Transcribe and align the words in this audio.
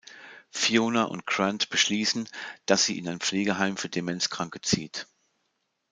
Fiona 0.49 1.03
und 1.11 1.27
Grant 1.27 1.69
beschließen, 1.69 2.27
dass 2.65 2.85
sie 2.85 2.97
in 2.97 3.07
ein 3.07 3.19
Pflegeheim 3.19 3.77
für 3.77 3.87
Demenzkranke 3.87 4.59
zieht. 4.59 5.05